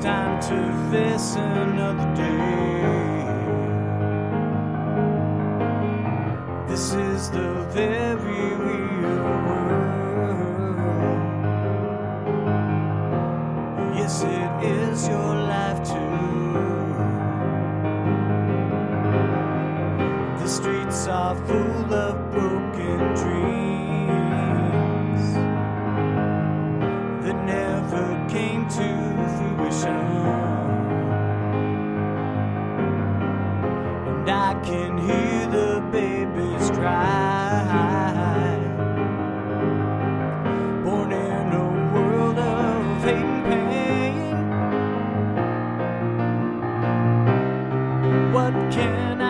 [0.00, 2.38] time to face another day.
[6.68, 10.78] This is the very real world.
[13.96, 16.18] Yes, it is your life too.
[20.42, 23.77] The streets are full of broken dreams
[29.84, 29.94] And
[34.28, 38.58] I can hear the babies cry.
[40.84, 44.36] Born in a world of hate and pain.
[48.32, 49.27] What can I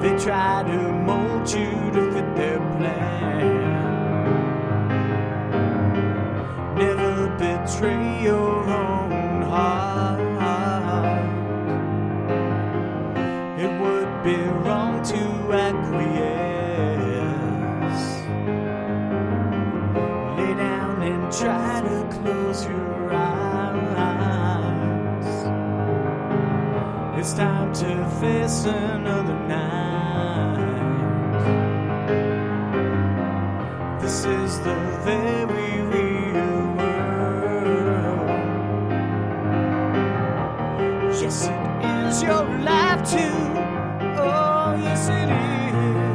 [0.01, 3.45] They try to mold you to fit their plan.
[6.81, 10.19] Never betray your own heart.
[13.63, 15.23] It would be wrong to
[15.65, 17.12] acquiesce.
[21.43, 24.05] try to close your eyes.
[27.19, 30.61] It's time to face another night.
[34.01, 38.29] This is the very real world.
[41.21, 43.35] Yes, it is your life too.
[44.15, 46.12] Oh, yes, it is.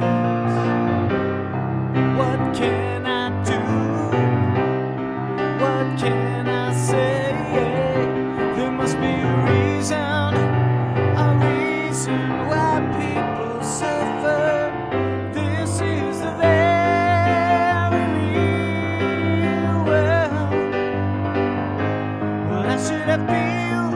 [22.88, 23.87] should have been